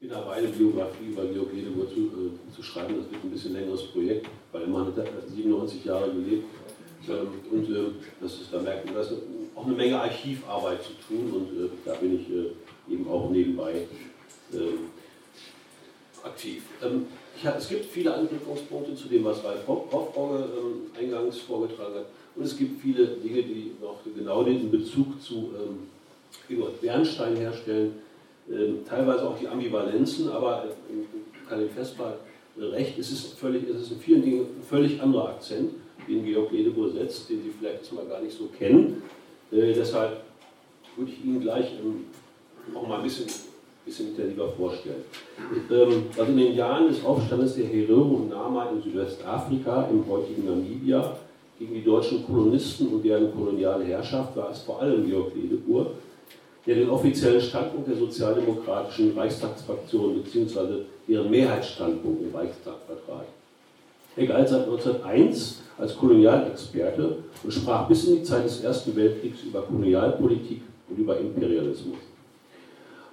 bin 0.00 0.10
dabei, 0.10 0.34
eine 0.34 0.48
Biografie 0.48 1.06
über 1.10 1.24
Georg 1.26 1.52
Ledebohr 1.52 1.88
zu, 1.88 2.00
äh, 2.00 2.54
zu, 2.54 2.62
schreiben. 2.62 2.96
Das 2.98 3.10
wird 3.10 3.24
ein 3.24 3.30
bisschen 3.30 3.52
längeres 3.52 3.82
Projekt, 3.88 4.26
weil 4.52 4.62
er 4.62 4.86
hat 4.86 5.28
97 5.28 5.84
Jahre 5.84 6.10
gelebt. 6.12 6.44
Ähm, 7.08 7.28
und 7.50 7.70
äh, 7.70 7.90
das 8.20 8.34
ist, 8.34 8.52
da 8.52 8.60
merkt 8.60 8.84
man, 8.84 8.94
da 8.94 9.00
ist 9.00 9.14
auch 9.54 9.66
eine 9.66 9.74
Menge 9.74 10.00
Archivarbeit 10.00 10.80
zu 10.82 10.92
tun 11.06 11.32
und 11.32 11.64
äh, 11.64 11.70
da 11.84 11.94
bin 11.94 12.20
ich 12.20 12.28
äh, 12.30 12.92
eben 12.92 13.08
auch 13.08 13.30
nebenbei 13.30 13.86
ähm, 14.52 14.90
aktiv. 16.22 16.62
Ähm, 16.82 17.06
hab, 17.42 17.58
es 17.58 17.68
gibt 17.68 17.86
viele 17.86 18.14
Anknüpfungspunkte 18.14 18.94
zu 18.94 19.08
dem, 19.08 19.24
was 19.24 19.42
Ralf 19.42 19.66
Hofbauer 19.66 20.48
ähm, 20.58 20.90
eingangs 20.98 21.38
vorgetragen 21.38 21.94
hat. 21.94 22.06
Und 22.36 22.44
es 22.44 22.56
gibt 22.56 22.80
viele 22.80 23.06
Dinge, 23.06 23.42
die 23.42 23.72
noch 23.80 24.00
genau 24.16 24.44
den 24.44 24.70
Bezug 24.70 25.20
zu 25.22 25.50
ähm, 25.56 26.68
Bernstein 26.80 27.36
herstellen. 27.36 27.94
Ähm, 28.50 28.78
teilweise 28.88 29.28
auch 29.28 29.38
die 29.38 29.48
Ambivalenzen, 29.48 30.30
aber 30.30 30.64
äh, 30.64 31.48
kann 31.48 31.60
dem 31.60 31.70
Festball 31.70 32.18
recht, 32.56 32.98
es 32.98 33.12
ist, 33.12 33.38
völlig, 33.38 33.68
es 33.68 33.82
ist 33.82 33.92
in 33.92 33.98
vielen 33.98 34.22
Dingen 34.22 34.40
ein 34.40 34.62
völlig 34.62 35.00
anderer 35.00 35.30
Akzent, 35.30 35.72
den 36.08 36.24
Georg 36.24 36.50
Ledebohr 36.50 36.90
setzt, 36.90 37.28
den 37.28 37.42
Sie 37.42 37.52
vielleicht 37.58 37.92
mal 37.92 38.06
gar 38.06 38.20
nicht 38.20 38.36
so 38.36 38.46
kennen. 38.46 39.02
Äh, 39.52 39.72
deshalb 39.74 40.22
würde 40.96 41.12
ich 41.12 41.24
Ihnen 41.24 41.40
gleich 41.40 41.72
ähm, 41.82 42.06
auch 42.74 42.86
mal 42.86 42.98
ein 42.98 43.04
bisschen 43.04 43.26
bisschen 43.88 44.10
intensiver 44.10 44.48
vorstellen. 44.48 45.02
Ähm, 45.70 46.04
also 46.16 46.30
in 46.30 46.36
den 46.36 46.54
Jahren 46.54 46.88
des 46.88 47.04
Aufstandes 47.04 47.54
der 47.54 47.66
Herero 47.66 48.02
und 48.02 48.30
Nama 48.30 48.70
in 48.70 48.82
Südwestafrika, 48.82 49.88
im 49.90 50.06
heutigen 50.08 50.44
Namibia, 50.44 51.16
gegen 51.58 51.74
die 51.74 51.84
deutschen 51.84 52.24
Kolonisten 52.24 52.88
und 52.88 53.04
deren 53.04 53.34
koloniale 53.34 53.84
Herrschaft 53.84 54.36
war 54.36 54.50
es 54.50 54.60
vor 54.60 54.80
allem 54.80 55.06
Georg 55.06 55.34
Ledebour, 55.34 55.92
der 56.68 56.76
den 56.76 56.90
offiziellen 56.90 57.40
Standpunkt 57.40 57.88
der 57.88 57.96
sozialdemokratischen 57.96 59.16
Reichstagsfraktion 59.16 60.22
bzw. 60.22 60.82
ihren 61.08 61.30
Mehrheitsstandpunkt 61.30 62.22
im 62.22 62.34
Reichstag 62.34 62.74
vertrat. 62.86 63.24
Er 64.14 64.26
galt 64.26 64.48
seit 64.50 64.64
1901 64.64 65.62
als 65.78 65.96
Kolonialexperte 65.96 67.16
und 67.42 67.52
sprach 67.54 67.88
bis 67.88 68.04
in 68.04 68.16
die 68.16 68.22
Zeit 68.22 68.44
des 68.44 68.60
Ersten 68.60 68.94
Weltkriegs 68.94 69.44
über 69.44 69.62
Kolonialpolitik 69.62 70.60
und 70.90 70.98
über 70.98 71.18
Imperialismus. 71.18 71.96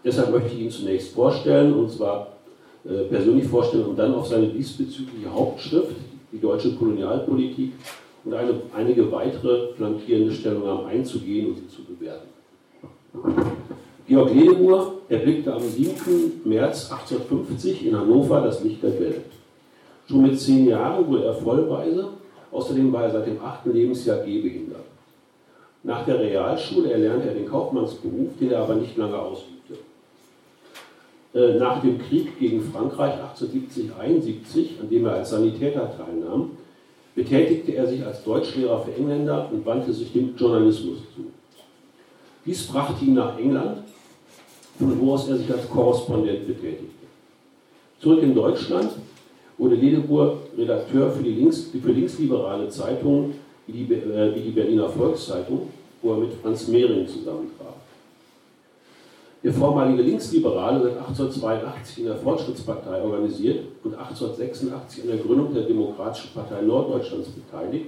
Deshalb 0.04 0.32
möchte 0.32 0.54
ich 0.54 0.60
ihn 0.60 0.72
zunächst 0.72 1.14
vorstellen, 1.14 1.74
und 1.76 1.90
zwar 1.90 2.34
äh, 2.84 3.06
persönlich 3.06 3.48
vorstellen 3.48 3.86
und 3.86 3.98
dann 3.98 4.14
auf 4.16 4.28
seine 4.28 4.48
diesbezügliche 4.48 5.32
Hauptschrift, 5.34 5.96
die 6.34 6.42
deutsche 6.42 6.76
Kolonialpolitik, 6.76 7.72
und 8.26 8.34
eine, 8.34 8.54
einige 8.76 9.10
weitere 9.14 9.74
flankierende 9.76 10.34
Stellungnahmen 10.34 10.88
einzugehen 10.88 11.48
und 11.48 11.56
sie 11.56 11.68
zu 11.70 11.84
bewerten. 11.86 12.35
Georg 14.08 14.34
Ledebour 14.34 14.94
erblickte 15.10 15.54
am 15.54 15.62
7. 15.62 16.42
März 16.44 16.92
1850 16.92 17.88
in 17.88 17.98
Hannover 17.98 18.42
das 18.42 18.64
Licht 18.64 18.84
der 18.84 19.00
Welt. 19.00 19.26
Schon 20.08 20.22
mit 20.22 20.40
zehn 20.40 20.68
Jahren 20.68 21.08
wurde 21.08 21.26
er 21.26 21.34
vollweise, 21.34 22.10
außerdem 22.52 22.94
war 22.94 23.04
er 23.04 23.12
seit 23.12 23.28
dem 23.28 23.42
achten 23.42 23.74
Lebensjahr 23.74 24.20
gehbehindert. 24.20 24.86
Nach 25.84 26.06
der 26.06 26.20
Realschule 26.20 26.92
erlernte 26.92 27.30
er 27.30 27.34
den 27.34 27.48
Kaufmannsberuf, 27.48 28.30
den 28.40 28.52
er 28.52 28.62
aber 28.62 28.76
nicht 28.76 28.96
lange 28.98 29.18
ausübte. 29.18 29.76
Äh, 31.34 31.60
nach 31.60 31.82
dem 31.82 32.00
Krieg 32.00 32.40
gegen 32.40 32.62
Frankreich 32.62 33.14
1870-71, 33.38 34.82
an 34.82 34.90
dem 34.90 35.06
er 35.06 35.16
als 35.16 35.32
Sanitäter 35.32 35.92
teilnahm, 35.98 36.52
betätigte 37.14 37.74
er 37.74 37.88
sich 37.88 38.06
als 38.06 38.24
Deutschlehrer 38.24 38.80
für 38.80 38.94
Engländer 38.94 39.50
und 39.52 39.66
wandte 39.66 39.94
sich 39.94 40.12
dem 40.14 40.36
Journalismus 40.36 41.00
zu. 41.16 41.26
Dies 42.46 42.68
brachte 42.68 43.04
ihn 43.06 43.16
nach 43.16 43.38
England, 43.40 43.80
von 44.78 45.00
wo 45.00 45.14
aus 45.14 45.28
er 45.30 45.38
sich 45.38 45.52
als 45.52 45.70
Korrespondent 45.70 46.48
betätigte. 46.48 47.06
Zurück 48.00 48.22
in 48.22 48.36
Deutschland 48.36 48.92
wurde 49.58 49.76
Ledebour 49.76 50.38
Redakteur 50.58 51.12
für, 51.12 51.24
links, 51.24 51.70
für 51.72 51.92
linksliberale 51.92 52.70
Zeitungen 52.70 53.34
wie 53.68 53.72
die, 53.84 53.94
äh, 53.94 54.36
wie 54.36 54.42
die 54.42 54.52
Berliner 54.52 54.90
Volkszeitung, 54.90 55.70
wo 56.02 56.12
er 56.14 56.18
mit 56.20 56.34
Franz 56.42 56.68
Mehring 56.68 57.08
zusammentraf. 57.08 57.74
Der 59.44 59.54
vormalige 59.54 60.02
Linksliberale 60.02 60.84
wird 60.84 60.98
1882 60.98 62.00
in 62.00 62.06
der 62.06 62.16
Fortschrittspartei 62.16 63.02
organisiert 63.02 63.66
und 63.84 63.94
1886 63.96 65.04
an 65.04 65.10
der 65.10 65.18
Gründung 65.18 65.54
der 65.54 65.64
Demokratischen 65.64 66.32
Partei 66.34 66.62
Norddeutschlands 66.62 67.30
beteiligt, 67.30 67.86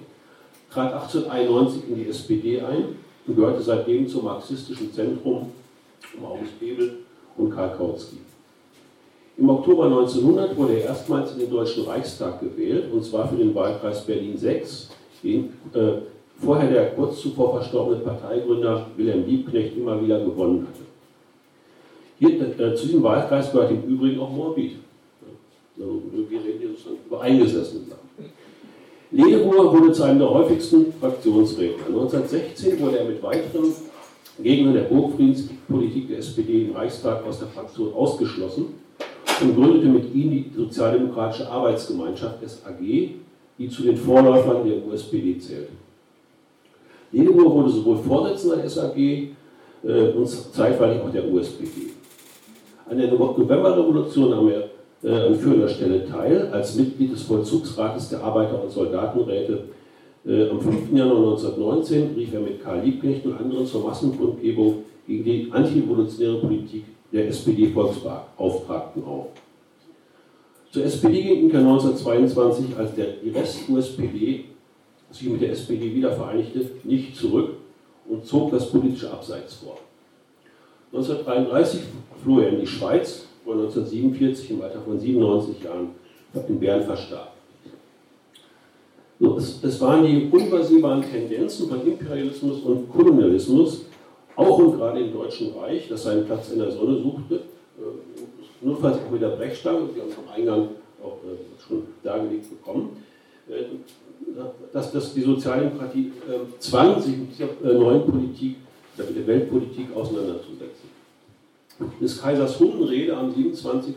trat 0.72 0.94
1891 0.94 1.90
in 1.90 1.96
die 1.96 2.10
SPD 2.10 2.62
ein 2.62 2.96
und 3.28 3.36
gehörte 3.36 3.62
seitdem 3.62 4.08
zum 4.08 4.26
marxistischen 4.26 4.92
Zentrum 4.94 5.52
um 6.18 6.26
August 6.26 6.60
Bebel 6.60 7.00
und 7.38 7.52
Karl 7.52 7.76
Kautsky. 7.78 8.18
Im 9.38 9.50
Oktober 9.50 9.86
1900 9.86 10.58
wurde 10.58 10.80
er 10.80 10.86
erstmals 10.86 11.34
in 11.34 11.40
den 11.40 11.52
Deutschen 11.52 11.84
Reichstag 11.84 12.40
gewählt, 12.40 12.92
und 12.92 13.04
zwar 13.04 13.28
für 13.28 13.36
den 13.36 13.54
Wahlkreis 13.54 14.04
Berlin 14.04 14.36
6, 14.36 14.90
den 15.24 15.54
äh, 15.74 16.00
vorher 16.40 16.70
der 16.72 16.92
kurz 16.92 17.22
zuvor 17.22 17.54
verstorbene 17.58 18.00
Parteigründer 18.00 18.88
Wilhelm 18.96 19.26
Liebknecht 19.28 19.78
immer 19.78 20.02
wieder 20.02 20.20
gewonnen 20.24 20.68
hatte. 20.68 20.88
Hier, 22.20 22.60
äh, 22.60 22.76
zu 22.76 22.88
diesem 22.88 23.04
Wahlkreis 23.04 23.52
gehört 23.52 23.72
im 23.72 23.84
Übrigen 23.84 24.20
auch 24.20 24.32
Moabit. 24.32 24.78
Also, 25.78 26.02
wir 26.12 26.44
reden 26.44 26.60
hier 26.60 26.70
sozusagen 26.70 26.98
über 27.06 27.22
eingesessene 27.22 27.86
Sachen. 27.86 28.06
Ledebour 29.12 29.72
wurde 29.72 29.94
zu 29.94 30.03
einem 30.03 30.19
der 30.19 30.29
häufigsten 30.29 30.94
Fraktionsredner. 31.00 31.88
1916 31.88 32.79
wurde 32.79 33.00
er 33.00 33.06
mit 33.06 33.23
weiteren 33.23 33.73
Gegnern 34.41 34.73
der 34.73 34.81
Burgfriedenspolitik 34.81 36.09
der 36.09 36.18
SPD 36.18 36.66
im 36.66 36.75
Reichstag 36.75 37.25
aus 37.25 37.40
der 37.40 37.47
Fraktion 37.47 37.94
ausgeschlossen 37.94 38.66
und 39.41 39.56
gründete 39.56 39.88
mit 39.88 40.13
ihnen 40.13 40.31
die 40.31 40.51
Sozialdemokratische 40.56 41.50
Arbeitsgemeinschaft 41.50 42.38
SAG, 42.45 42.79
die 42.79 43.69
zu 43.69 43.84
den 43.84 43.95
Vorläufern 43.95 44.68
der 44.68 44.85
USPD 44.85 45.39
zählt. 45.39 45.69
Ledebour 47.13 47.53
wurde 47.53 47.69
sowohl 47.69 47.97
Vorsitzender 47.97 48.57
der 48.57 48.69
SAG 48.69 48.97
äh, 48.97 49.31
und 50.16 50.28
zeitweilig 50.28 51.01
auch 51.01 51.12
der 51.12 51.31
USPD. 51.31 51.94
An 52.89 52.97
der 52.97 53.09
Novemberrevolution 53.12 54.29
nahm 54.29 54.50
er 54.50 54.69
äh, 55.03 55.12
an 55.12 55.35
führender 55.35 55.69
Stelle 55.69 56.08
teil, 56.08 56.50
als 56.52 56.75
Mitglied 56.75 57.13
des 57.13 57.24
Vollzugsrates 57.24 58.09
der 58.09 58.24
Arbeiter- 58.24 58.63
und 58.63 58.72
Soldatenräte. 58.72 59.66
Äh, 60.25 60.50
am 60.50 60.59
5. 60.59 60.91
Januar 60.94 61.31
1919 61.31 62.16
rief 62.16 62.34
er 62.34 62.41
mit 62.41 62.63
Karl 62.63 62.81
Liebknecht 62.84 63.25
und 63.25 63.38
anderen 63.38 63.66
zur 63.66 63.84
Massenkundgebung 63.84 64.84
gegen 65.07 65.24
die 65.24 65.47
antirevolutionäre 65.52 66.40
Politik 66.40 66.86
der 67.12 67.28
SPD-Volksbeauftragten 67.28 69.03
auf. 69.03 69.28
Zur 70.72 70.84
SPD 70.84 71.22
ging 71.22 71.50
er 71.52 71.59
1922, 71.59 72.78
als 72.78 72.94
der, 72.96 73.07
Rest-USPD 73.34 74.46
sich 75.09 75.30
mit 75.30 75.41
der 75.41 75.52
SPD 75.52 75.96
wieder 75.96 76.12
vereinigte, 76.12 76.69
nicht 76.84 77.16
zurück 77.16 77.52
und 78.09 78.25
zog 78.25 78.52
das 78.52 78.69
politische 78.69 79.09
Abseits 79.09 79.56
vor. 79.56 79.78
1933 80.91 81.81
floh 82.24 82.40
er 82.40 82.50
in 82.50 82.59
die 82.59 82.68
Schweiz, 82.68 83.25
er 83.47 83.59
1947 83.59 84.52
im 84.52 84.62
Alter 84.62 84.81
von 84.81 85.00
97 85.00 85.63
Jahren 85.63 85.90
in 86.47 86.59
Bern 86.59 86.84
verstarb. 86.84 87.34
So, 89.19 89.38
es, 89.38 89.63
es, 89.63 89.81
waren 89.81 90.06
die 90.06 90.30
unübersehbaren 90.31 91.02
Tendenzen 91.02 91.68
von 91.68 91.86
Imperialismus 91.86 92.62
und 92.62 92.91
Kolonialismus, 92.91 93.86
auch 94.36 94.59
und 94.59 94.78
gerade 94.78 95.00
im 95.00 95.12
Deutschen 95.12 95.53
Reich, 95.57 95.88
das 95.90 96.03
seinen 96.03 96.25
Platz 96.25 96.52
in 96.52 96.59
der 96.59 96.72
Sonne 96.72 97.02
suchte, 97.02 97.36
äh, 97.36 98.66
notfalls 98.66 98.97
auch 98.97 99.12
mit 99.12 99.22
der 99.22 99.30
Brechstange, 99.30 99.90
die 99.96 100.02
haben 100.02 100.12
vom 100.12 100.30
Eingang 100.31 100.69
auch 101.03 101.18
äh, 101.24 101.68
schon 101.68 101.84
dargelegt 102.03 102.47
bekommen, 102.50 103.03
äh, 103.50 103.63
dass, 104.72 104.91
dass 104.91 105.13
die 105.13 105.22
Sozialdemokratie 105.22 106.12
zwang, 106.59 107.02
sich 107.02 107.18
mit 107.18 107.30
dieser 107.31 107.74
neuen 107.74 108.03
Politik, 108.06 108.57
mit 108.97 109.16
der 109.16 109.28
Weltpolitik 109.28 109.96
auseinanderzusetzen 109.96 110.87
des 112.02 112.22
Kaisers 112.22 112.60
Hundenrede 112.60 113.16
am 113.16 113.34
27. 113.34 113.96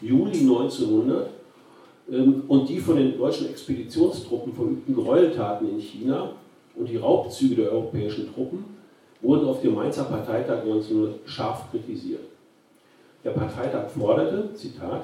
Juli 0.00 0.40
1900 0.40 1.30
ähm, 2.10 2.42
und 2.48 2.68
die 2.68 2.78
von 2.78 2.96
den 2.96 3.18
deutschen 3.18 3.48
Expeditionstruppen 3.48 4.52
verübten 4.52 4.94
Gräueltaten 4.94 5.68
in 5.68 5.80
China 5.80 6.32
und 6.76 6.88
die 6.88 6.96
Raubzüge 6.96 7.56
der 7.56 7.72
europäischen 7.72 8.32
Truppen 8.32 8.64
wurden 9.20 9.48
auf 9.48 9.60
dem 9.60 9.74
Mainzer 9.74 10.04
Parteitag 10.04 10.62
1900 10.62 11.18
scharf 11.26 11.70
kritisiert. 11.70 12.22
Der 13.24 13.30
Parteitag 13.30 13.90
forderte, 13.90 14.54
Zitat, 14.54 15.02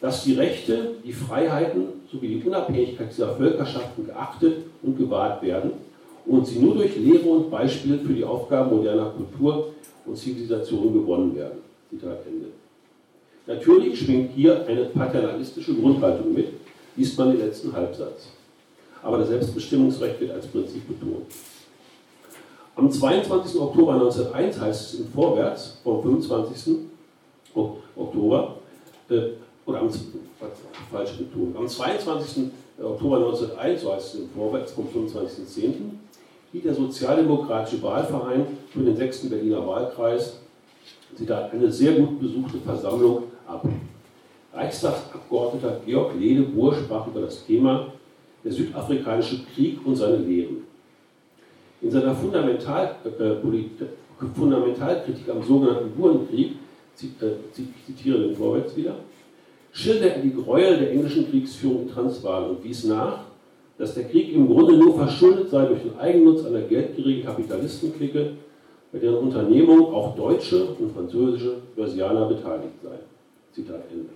dass 0.00 0.24
die 0.24 0.34
Rechte, 0.34 0.96
die 1.04 1.12
Freiheiten 1.12 1.84
sowie 2.10 2.28
die 2.28 2.42
Unabhängigkeit 2.44 3.10
dieser 3.10 3.36
Völkerschaften 3.36 4.06
geachtet 4.06 4.64
und 4.82 4.98
gewahrt 4.98 5.40
werden 5.42 5.70
und 6.26 6.46
sie 6.46 6.58
nur 6.58 6.74
durch 6.74 6.96
Lehre 6.96 7.28
und 7.28 7.50
Beispiel 7.50 7.98
für 7.98 8.12
die 8.12 8.24
Aufgaben 8.24 8.76
moderner 8.76 9.10
Kultur 9.10 9.73
und 10.06 10.16
Zivilisation 10.16 10.92
gewonnen 10.92 11.34
werden. 11.34 11.58
Zitat 11.90 12.26
Ende. 12.26 12.46
Natürlich 13.46 13.98
schwingt 13.98 14.32
hier 14.32 14.66
eine 14.66 14.86
paternalistische 14.86 15.74
Grundhaltung 15.74 16.32
mit, 16.32 16.48
liest 16.96 17.18
man 17.18 17.32
den 17.32 17.40
letzten 17.40 17.72
Halbsatz. 17.72 18.28
Aber 19.02 19.18
das 19.18 19.28
Selbstbestimmungsrecht 19.28 20.20
wird 20.20 20.30
als 20.30 20.46
Prinzip 20.46 20.86
betont. 20.88 21.26
Am 22.76 22.90
22. 22.90 23.60
Oktober 23.60 23.94
1901 23.94 24.60
heißt 24.60 24.94
es 24.94 25.00
in 25.00 25.08
Vorwärts, 25.08 25.78
vom 25.84 26.02
25. 26.02 26.76
Oktober, 27.96 28.56
äh, 29.10 29.20
oder 29.66 29.80
am, 29.80 29.90
falsch 30.90 31.18
betont, 31.18 31.56
am 31.56 31.68
22. 31.68 32.44
Oktober 32.82 33.16
1901, 33.18 33.82
so 33.82 33.92
heißt 33.92 34.14
es 34.14 34.20
im 34.20 34.30
Vorwärts 34.30 34.72
vom 34.72 34.86
25.10., 34.86 35.72
hielt 36.54 36.66
der 36.66 36.74
Sozialdemokratische 36.74 37.82
Wahlverein 37.82 38.46
für 38.70 38.84
den 38.84 38.96
6. 38.96 39.28
Berliner 39.28 39.66
Wahlkreis 39.66 40.38
Zitat, 41.16 41.52
eine 41.52 41.70
sehr 41.70 41.94
gut 41.94 42.20
besuchte 42.20 42.58
Versammlung 42.58 43.24
ab. 43.46 43.66
Reichstagsabgeordneter 44.52 45.80
Georg 45.84 46.12
Ledebohr 46.16 46.74
sprach 46.74 47.08
über 47.08 47.22
das 47.22 47.44
Thema 47.44 47.88
der 48.44 48.52
südafrikanische 48.52 49.44
Krieg 49.52 49.84
und 49.84 49.96
seine 49.96 50.18
Lehren. 50.18 50.58
In 51.82 51.90
seiner 51.90 52.14
Fundamental, 52.14 52.96
äh, 53.04 54.26
Fundamentalkritik 54.34 55.28
am 55.28 55.42
sogenannten 55.42 55.90
Burenkrieg, 55.90 56.52
äh, 57.20 57.52
zitiere 57.86 58.28
den 58.28 58.36
Vorwärts 58.36 58.76
wieder, 58.76 58.94
schilderte 59.72 60.16
er 60.16 60.22
die 60.22 60.32
Gräuel 60.32 60.78
der 60.78 60.92
englischen 60.92 61.28
Kriegsführung 61.28 61.82
in 61.82 61.88
Transvaal 61.88 62.50
und 62.50 62.62
wies 62.62 62.84
nach, 62.84 63.24
dass 63.78 63.94
der 63.94 64.04
Krieg 64.04 64.32
im 64.32 64.46
Grunde 64.46 64.76
nur 64.76 64.96
verschuldet 64.96 65.50
sei 65.50 65.66
durch 65.66 65.82
den 65.82 65.98
Eigennutz 65.98 66.44
einer 66.46 66.60
geldgierigen 66.60 67.24
Kapitalistenklicke, 67.24 68.30
bei 68.92 68.98
deren 68.98 69.16
Unternehmung 69.16 69.92
auch 69.92 70.14
deutsche 70.14 70.66
und 70.78 70.92
französische 70.92 71.56
Börsianer 71.74 72.26
beteiligt 72.26 72.80
seien. 72.82 73.00
Zitat 73.52 73.82
Ende. 73.90 74.10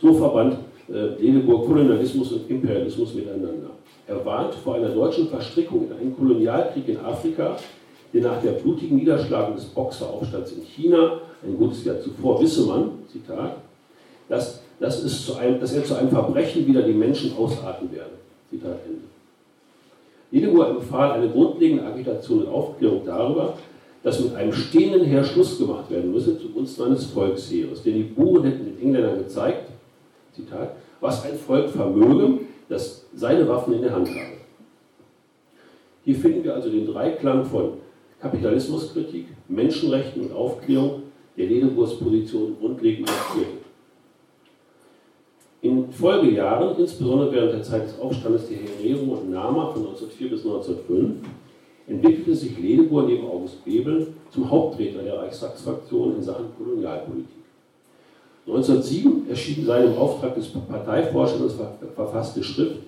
So 0.00 0.14
verband 0.14 0.58
äh, 0.88 1.20
Leneburg 1.20 1.66
Kolonialismus 1.66 2.32
und 2.32 2.50
Imperialismus 2.50 3.14
miteinander. 3.14 3.70
Er 4.06 4.24
warnt 4.24 4.54
vor 4.54 4.74
einer 4.74 4.88
deutschen 4.88 5.28
Verstrickung 5.28 5.86
in 5.86 5.92
einen 5.96 6.16
Kolonialkrieg 6.16 6.88
in 6.88 6.98
Afrika, 6.98 7.56
der 8.12 8.22
nach 8.22 8.42
der 8.42 8.52
blutigen 8.52 8.96
Niederschlagung 8.96 9.56
des 9.56 9.64
Boxeraufstands 9.66 10.52
in 10.52 10.62
China, 10.62 11.20
ein 11.42 11.56
gutes 11.56 11.84
Jahr 11.84 12.00
zuvor, 12.00 12.40
wisse 12.40 12.66
man, 12.66 12.90
Zitat, 13.10 13.56
dass, 14.28 14.62
dass, 14.80 15.02
es 15.02 15.24
zu 15.24 15.36
einem, 15.36 15.60
dass 15.60 15.72
er 15.72 15.84
zu 15.84 15.94
einem 15.94 16.10
Verbrechen 16.10 16.66
wieder 16.66 16.82
die 16.82 16.92
Menschen 16.92 17.36
ausarten 17.36 17.90
werde. 17.92 18.10
Zitat 18.50 18.78
Ende. 18.86 19.02
Leneburg 20.30 20.70
empfahl 20.70 21.12
eine 21.12 21.28
grundlegende 21.28 21.84
Agitation 21.84 22.42
und 22.42 22.48
Aufklärung 22.48 23.02
darüber, 23.04 23.54
dass 24.02 24.20
mit 24.20 24.34
einem 24.34 24.52
stehenden 24.52 25.04
Heer 25.04 25.24
Schluss 25.24 25.58
gemacht 25.58 25.90
werden 25.90 26.12
müsse 26.12 26.38
zugunsten 26.38 26.84
eines 26.84 27.06
Volksheeres. 27.06 27.82
Denn 27.82 27.94
die 27.94 28.02
Buren 28.02 28.44
hätten 28.44 28.64
den 28.64 28.80
Engländern 28.80 29.18
gezeigt, 29.18 29.70
Zitat, 30.34 30.76
was 31.00 31.24
ein 31.24 31.36
Volk 31.36 31.70
vermöge, 31.70 32.40
das 32.68 33.06
seine 33.14 33.48
Waffen 33.48 33.74
in 33.74 33.82
der 33.82 33.94
Hand 33.94 34.08
habe. 34.08 34.34
Hier 36.04 36.16
finden 36.16 36.44
wir 36.44 36.54
also 36.54 36.68
den 36.68 36.86
Dreiklang 36.86 37.44
von 37.44 37.74
Kapitalismuskritik, 38.20 39.26
Menschenrechten 39.48 40.22
und 40.22 40.32
Aufklärung, 40.32 41.02
der 41.36 41.46
Leneburgs 41.46 41.98
Position 41.98 42.56
grundlegend 42.58 43.06
markierte. 43.06 43.63
In 45.64 45.90
Folgejahren, 45.90 46.76
insbesondere 46.78 47.32
während 47.32 47.54
der 47.54 47.62
Zeit 47.62 47.86
des 47.86 47.98
Aufstandes 47.98 48.48
der 48.48 48.58
Herero 48.58 49.14
und 49.14 49.30
Nama 49.30 49.70
von 49.70 49.80
1904 49.86 50.28
bis 50.28 50.44
1905, 50.44 51.26
entwickelte 51.88 52.34
sich 52.34 52.58
Ledebohr 52.58 53.04
neben 53.04 53.24
August 53.24 53.64
Bebel 53.64 54.08
zum 54.30 54.50
Hauptredner 54.50 55.02
der 55.04 55.18
Reichstagsfraktion 55.20 56.16
in 56.16 56.22
Sachen 56.22 56.54
Kolonialpolitik. 56.58 57.30
1907 58.46 59.30
erschien 59.30 59.64
seine 59.64 59.86
im 59.86 59.96
Auftrag 59.96 60.34
des 60.34 60.48
Parteivorstands 60.48 61.54
verfasste 61.94 62.44
Schrift 62.44 62.80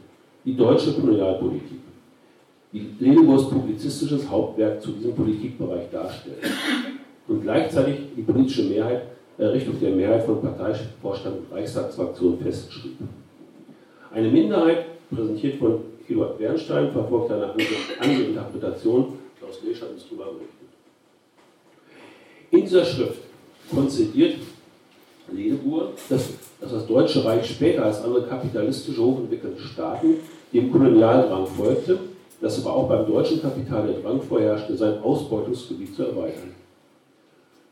Die 0.44 0.54
deutsche 0.54 0.92
Kolonialpolitik, 0.92 1.80
die 2.74 2.90
Ledebohrs 3.00 3.48
publizistisches 3.48 4.28
Hauptwerk 4.28 4.82
zu 4.82 4.90
diesem 4.90 5.14
Politikbereich 5.14 5.90
darstellt 5.90 6.44
und 7.26 7.40
gleichzeitig 7.40 8.00
die 8.14 8.20
politische 8.20 8.64
Mehrheit 8.64 9.15
Richtung 9.38 9.78
der 9.80 9.90
Mehrheit 9.90 10.24
von 10.24 10.40
Parteivorstand 10.40 11.36
und 11.38 11.56
Reichstagsfraktion 11.56 12.38
festschrieb. 12.38 12.96
Eine 14.12 14.28
Minderheit, 14.28 14.86
präsentiert 15.10 15.58
von 15.58 15.80
Eduard 16.08 16.38
Bernstein, 16.38 16.90
verfolgt 16.90 17.32
eine 17.32 17.52
andere 18.00 18.22
Interpretation. 18.22 19.18
Klaus 19.38 19.60
Lesch 19.62 19.82
hat 19.82 19.90
uns 19.90 20.04
darüber 20.08 20.26
berichtet. 20.26 20.56
In 22.50 22.60
dieser 22.62 22.84
Schrift 22.84 23.20
konzidiert 23.70 24.36
Ledebur, 25.32 25.92
dass, 26.08 26.28
dass 26.60 26.72
das 26.72 26.86
Deutsche 26.86 27.24
Reich 27.24 27.46
später 27.50 27.84
als 27.84 28.02
andere 28.02 28.26
kapitalistische, 28.26 29.02
hochentwickelte 29.02 29.60
Staaten 29.60 30.14
dem 30.52 30.70
Kolonialdrang 30.70 31.46
folgte, 31.46 31.98
dass 32.40 32.64
aber 32.64 32.74
auch 32.74 32.88
beim 32.88 33.06
deutschen 33.06 33.42
Kapital 33.42 33.88
der 33.88 34.00
Drang 34.00 34.22
vorherrschte, 34.22 34.76
sein 34.76 35.00
Ausbeutungsgebiet 35.00 35.94
zu 35.94 36.04
erweitern. 36.04 36.54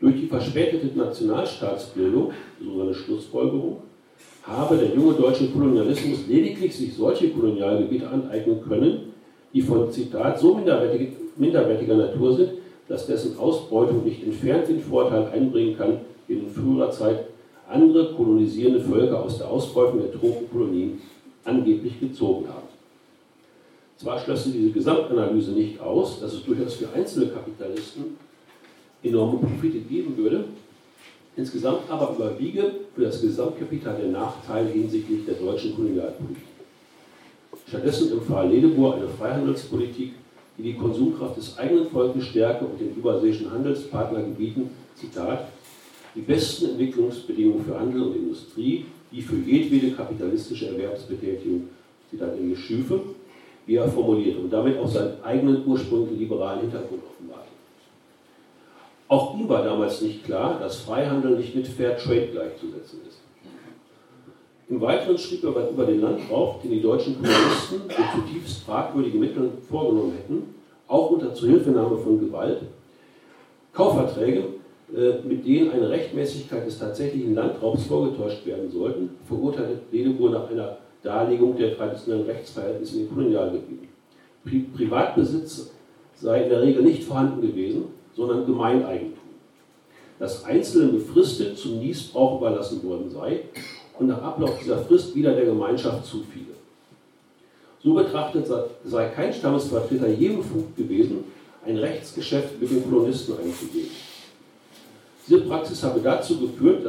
Durch 0.04 0.20
die 0.20 0.26
verspätete 0.26 0.98
Nationalstaatsbildung, 0.98 2.30
so 2.62 2.78
seine 2.78 2.92
Schlussfolgerung, 2.92 3.78
habe 4.42 4.76
der 4.76 4.94
junge 4.94 5.14
deutsche 5.14 5.48
Kolonialismus 5.48 6.26
lediglich 6.28 6.76
sich 6.76 6.92
solche 6.92 7.30
Kolonialgebiete 7.30 8.06
aneignen 8.10 8.62
können, 8.68 9.14
die 9.54 9.62
von 9.62 9.90
Zitat 9.90 10.38
so 10.38 10.56
minderwertig, 10.56 11.12
minderwertiger 11.38 11.96
Natur 11.96 12.36
sind, 12.36 12.50
dass 12.86 13.06
dessen 13.06 13.38
Ausbeutung 13.38 14.04
nicht 14.04 14.22
entfernt 14.22 14.68
den 14.68 14.80
Vorteil 14.80 15.26
einbringen 15.32 15.78
kann, 15.78 16.00
den 16.28 16.40
in 16.40 16.50
früherer 16.50 16.90
Zeit 16.90 17.20
andere 17.66 18.12
kolonisierende 18.12 18.80
Völker 18.80 19.24
aus 19.24 19.38
der 19.38 19.48
Ausbeutung 19.48 20.02
der 20.02 20.12
Tropenkolonien 20.12 21.00
angeblich 21.44 21.98
gezogen 21.98 22.46
haben. 22.46 22.68
Zwar 23.96 24.20
schlösse 24.20 24.50
diese 24.50 24.70
Gesamtanalyse 24.70 25.52
nicht 25.52 25.80
aus, 25.80 26.20
dass 26.20 26.34
es 26.34 26.44
durchaus 26.44 26.74
für 26.74 26.90
einzelne 26.94 27.28
Kapitalisten 27.28 28.18
enorme 29.04 29.38
Profite 29.38 29.78
geben 29.78 30.16
würde, 30.16 30.44
insgesamt 31.36 31.88
aber 31.88 32.14
überwiege 32.14 32.72
für 32.94 33.02
das 33.02 33.20
Gesamtkapital 33.20 33.96
der 33.96 34.10
Nachteil 34.10 34.66
hinsichtlich 34.68 35.24
der 35.26 35.34
deutschen 35.34 35.74
Kolonialpolitik. 35.74 36.44
Stattdessen 37.68 38.12
empfahl 38.12 38.48
Ledebohr 38.48 38.96
eine 38.96 39.08
Freihandelspolitik, 39.08 40.12
die 40.56 40.62
die 40.62 40.74
Konsumkraft 40.74 41.36
des 41.36 41.56
eigenen 41.58 41.88
Volkes 41.88 42.26
stärke 42.26 42.64
und 42.64 42.80
den 42.80 42.94
überseeischen 42.94 43.50
Handelspartnergebieten, 43.50 44.70
Zitat, 44.94 45.48
die 46.14 46.20
besten 46.20 46.70
Entwicklungsbedingungen 46.70 47.64
für 47.64 47.78
Handel 47.78 48.02
und 48.02 48.16
Industrie, 48.16 48.84
die 49.10 49.22
für 49.22 49.36
jedwede 49.36 49.90
kapitalistische 49.92 50.68
Erwerbsbetätigung, 50.68 51.68
Zitat 52.10 52.36
Englisch, 52.38 52.66
schüfe, 52.66 53.00
wie 53.66 53.76
er 53.76 53.88
formuliert 53.88 54.38
und 54.38 54.50
damit 54.50 54.78
auch 54.78 54.88
seinen 54.88 55.22
eigenen 55.24 55.66
ursprünglichen 55.66 56.18
liberalen 56.18 56.60
Hintergrund 56.60 57.02
offenbart. 57.02 57.13
Auch 59.14 59.38
ihm 59.38 59.48
war 59.48 59.62
damals 59.62 60.00
nicht 60.00 60.24
klar, 60.24 60.58
dass 60.58 60.78
Freihandel 60.78 61.36
nicht 61.36 61.54
mit 61.54 61.68
Fair 61.68 61.96
Trade 61.96 62.30
gleichzusetzen 62.32 62.98
ist. 63.06 63.20
Im 64.68 64.80
Weiteren 64.80 65.16
schrieb 65.16 65.44
er 65.44 65.70
über 65.70 65.86
den 65.86 66.00
Landraub, 66.00 66.60
den 66.62 66.72
die 66.72 66.82
deutschen 66.82 67.14
Kommunisten 67.14 67.86
mit 67.86 67.96
zutiefst 68.12 68.64
fragwürdigen 68.64 69.20
Mitteln 69.20 69.52
vorgenommen 69.70 70.14
hätten, 70.16 70.56
auch 70.88 71.10
unter 71.10 71.32
Zuhilfenahme 71.32 71.96
von 71.98 72.18
Gewalt, 72.18 72.62
Kaufverträge, 73.72 74.46
äh, 74.92 75.22
mit 75.22 75.46
denen 75.46 75.70
eine 75.70 75.90
Rechtmäßigkeit 75.90 76.66
des 76.66 76.80
tatsächlichen 76.80 77.36
Landraubs 77.36 77.84
vorgetäuscht 77.84 78.44
werden 78.46 78.68
sollten, 78.68 79.10
verurteilte 79.28 79.78
Ledebohr 79.92 80.30
nach 80.30 80.50
einer 80.50 80.78
Darlegung 81.04 81.56
der 81.56 81.76
traditionellen 81.76 82.26
Rechtsverhältnisse 82.26 82.96
in 82.96 83.06
den 83.06 83.14
Kolonialgebieten. 83.14 83.88
Privatbesitz 84.74 85.70
sei 86.16 86.42
in 86.42 86.48
der 86.48 86.62
Regel 86.62 86.82
nicht 86.82 87.04
vorhanden 87.04 87.42
gewesen 87.42 87.84
sondern 88.16 88.46
Gemeineigentum, 88.46 89.18
das 90.18 90.44
Einzelnen 90.44 90.92
befristet 90.92 91.58
zum 91.58 91.78
Niesbrauch 91.78 92.40
überlassen 92.40 92.82
worden 92.84 93.10
sei 93.10 93.40
und 93.98 94.06
nach 94.06 94.22
Ablauf 94.22 94.58
dieser 94.60 94.78
Frist 94.78 95.14
wieder 95.14 95.34
der 95.34 95.46
Gemeinschaft 95.46 96.06
zufiele. 96.06 96.54
So 97.82 97.94
betrachtet 97.94 98.46
sei 98.84 99.08
kein 99.08 99.32
Stammesvertreter 99.32 100.08
je 100.08 100.28
befugt 100.30 100.76
gewesen, 100.76 101.24
ein 101.66 101.76
Rechtsgeschäft 101.76 102.60
mit 102.60 102.70
den 102.70 102.84
Kolonisten 102.84 103.34
einzugehen. 103.38 103.90
Diese 105.26 105.40
Praxis 105.40 105.82
habe 105.82 106.00
dazu 106.00 106.38
geführt, 106.38 106.86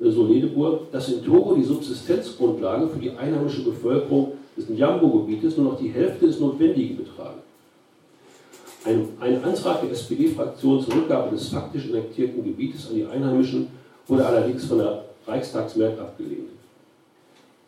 so 0.00 0.26
Ledebohr, 0.26 0.80
dass 0.90 1.08
in 1.08 1.24
Togo 1.24 1.54
die 1.54 1.64
Subsistenzgrundlage 1.64 2.88
für 2.88 2.98
die 2.98 3.10
einheimische 3.10 3.62
Bevölkerung 3.62 4.32
des 4.56 4.68
Njambo-Gebietes 4.68 5.56
nur 5.56 5.72
noch 5.72 5.78
die 5.78 5.88
Hälfte 5.88 6.26
des 6.26 6.40
Notwendigen 6.40 6.96
betrage. 6.96 7.38
Ein, 8.86 9.08
ein 9.18 9.42
Antrag 9.42 9.80
der 9.80 9.92
SPD-Fraktion 9.92 10.82
zur 10.82 10.94
Rückgabe 10.94 11.30
des 11.30 11.48
faktisch 11.48 11.86
annektierten 11.86 12.44
Gebietes 12.44 12.88
an 12.88 12.96
die 12.96 13.06
Einheimischen 13.06 13.68
wurde 14.06 14.26
allerdings 14.26 14.66
von 14.66 14.78
der 14.78 15.04
Reichstagsmehrheit 15.26 15.98
abgelehnt. 15.98 16.50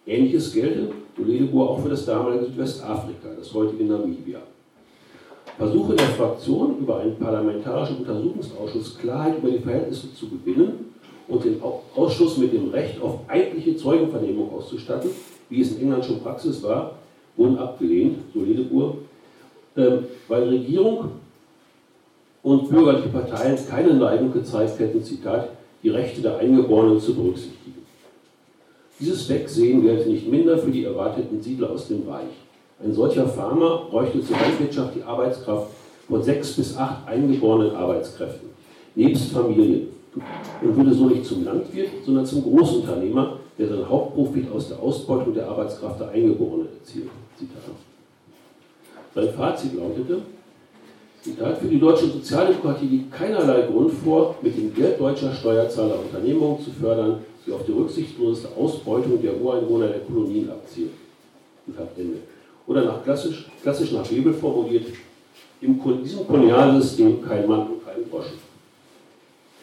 Ähnliches 0.06 0.52
gelte, 0.52 0.90
so 1.16 1.24
Ledebohr, 1.24 1.70
auch 1.70 1.80
für 1.80 1.88
das 1.88 2.04
damalige 2.04 2.44
Südwestafrika, 2.44 3.28
das 3.38 3.52
heutige 3.54 3.84
Namibia. 3.84 4.40
Versuche 5.56 5.96
der 5.96 6.06
Fraktion, 6.06 6.78
über 6.80 6.98
einen 6.98 7.16
parlamentarischen 7.16 7.98
Untersuchungsausschuss 7.98 8.98
Klarheit 8.98 9.38
über 9.38 9.50
die 9.50 9.58
Verhältnisse 9.58 10.14
zu 10.14 10.28
gewinnen 10.28 10.92
und 11.28 11.44
den 11.44 11.60
Ausschuss 11.94 12.36
mit 12.36 12.52
dem 12.52 12.68
Recht 12.68 13.00
auf 13.00 13.20
eigentliche 13.26 13.74
Zeugenvernehmung 13.76 14.52
auszustatten, 14.52 15.10
wie 15.48 15.62
es 15.62 15.72
in 15.72 15.82
England 15.82 16.04
schon 16.04 16.20
Praxis 16.20 16.62
war, 16.62 16.98
wurden 17.36 17.58
abgelehnt, 17.58 18.18
so 18.34 18.40
Ledebohr, 18.40 18.90
ähm, 18.90 18.98
weil 19.76 20.48
Regierung 20.48 21.10
und 22.42 22.70
bürgerliche 22.70 23.08
Parteien 23.08 23.58
keine 23.68 23.94
Neigung 23.94 24.32
gezeigt 24.32 24.78
hätten, 24.78 25.02
Zitat, 25.02 25.50
die 25.82 25.90
Rechte 25.90 26.22
der 26.22 26.38
Eingeborenen 26.38 27.00
zu 27.00 27.14
berücksichtigen. 27.14 27.84
Dieses 28.98 29.28
Wegsehen 29.28 29.84
wäre 29.84 30.08
nicht 30.08 30.28
minder 30.28 30.56
für 30.56 30.70
die 30.70 30.84
erwarteten 30.84 31.42
Siedler 31.42 31.70
aus 31.70 31.88
dem 31.88 32.08
Reich. 32.08 32.30
Ein 32.82 32.92
solcher 32.92 33.26
Farmer 33.26 33.86
bräuchte 33.90 34.22
zur 34.22 34.36
Landwirtschaft 34.38 34.94
die 34.94 35.02
Arbeitskraft 35.02 35.68
von 36.08 36.22
sechs 36.22 36.52
bis 36.54 36.76
acht 36.76 37.06
eingeborenen 37.06 37.74
Arbeitskräften, 37.74 38.50
nebst 38.94 39.32
Familien, 39.32 39.88
und 40.62 40.76
würde 40.76 40.94
so 40.94 41.06
nicht 41.06 41.26
zum 41.26 41.44
Landwirt, 41.44 41.90
sondern 42.04 42.24
zum 42.24 42.42
Großunternehmer, 42.42 43.38
der 43.58 43.68
seinen 43.68 43.88
Hauptprofit 43.88 44.50
aus 44.50 44.68
der 44.68 44.80
Ausbeutung 44.80 45.34
der 45.34 45.48
Arbeitskraft 45.48 46.00
der 46.00 46.08
Eingeborenen 46.08 46.68
erzielt. 46.80 47.10
Zitat. 47.38 47.62
Sein 49.16 49.30
Fazit 49.30 49.72
lautete, 49.72 50.20
Zitat, 51.22 51.56
für 51.56 51.68
die 51.68 51.80
deutsche 51.80 52.06
Sozialdemokratie 52.06 52.84
liegt 52.84 53.12
keinerlei 53.12 53.62
Grund 53.62 53.90
vor, 53.90 54.36
mit 54.42 54.54
dem 54.58 54.74
Geld 54.74 55.00
deutscher 55.00 55.32
Steuerzahler 55.32 56.00
Unternehmungen 56.00 56.62
zu 56.62 56.70
fördern, 56.70 57.20
die 57.46 57.52
auf 57.52 57.64
die 57.64 57.72
rücksichtsloseste 57.72 58.50
Ausbeutung 58.54 59.22
der 59.22 59.40
Ureinwohner 59.40 59.88
der 59.88 60.00
Kolonien 60.00 60.50
abzielen. 60.50 60.90
Oder 62.66 62.84
nach 62.84 63.02
klassisch, 63.02 63.46
klassisch 63.62 63.92
nach 63.92 64.08
Webel 64.10 64.34
formuliert, 64.34 64.84
in 65.62 65.80
diesem 66.04 66.26
Kolonialsystem 66.26 67.26
kein 67.26 67.48
Mann 67.48 67.60
und 67.60 67.86
kein 67.86 68.10
Groschen. 68.10 68.36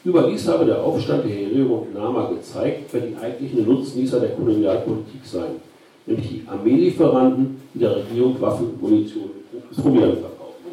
Überdies 0.03 0.47
habe 0.47 0.65
der 0.65 0.81
Aufstand 0.81 1.25
der 1.25 1.31
Herero 1.31 1.85
und 1.87 1.93
Nama 1.93 2.27
gezeigt, 2.31 2.89
wer 2.91 3.01
die 3.01 3.15
eigentlichen 3.15 3.67
Nutznießer 3.67 4.19
der 4.19 4.31
Kolonialpolitik 4.31 5.23
seien, 5.23 5.61
nämlich 6.07 6.27
die 6.27 6.43
Armeelieferanten, 6.47 7.61
die 7.71 7.79
der 7.79 7.97
Regierung 7.97 8.41
Waffen 8.41 8.69
und 8.69 8.81
Munition 8.81 9.29
und 9.75 9.83
Proviant 9.83 10.19
verkaufen. 10.19 10.65